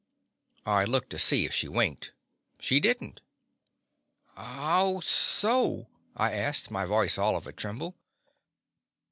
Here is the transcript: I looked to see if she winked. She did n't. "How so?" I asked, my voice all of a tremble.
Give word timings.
I 0.65 0.83
looked 0.83 1.11
to 1.11 1.19
see 1.19 1.45
if 1.45 1.53
she 1.53 1.67
winked. 1.67 2.11
She 2.59 2.79
did 2.79 3.03
n't. 3.03 3.21
"How 4.35 4.99
so?" 5.01 5.89
I 6.17 6.31
asked, 6.33 6.71
my 6.71 6.85
voice 6.87 7.19
all 7.19 7.37
of 7.37 7.45
a 7.45 7.51
tremble. 7.53 7.95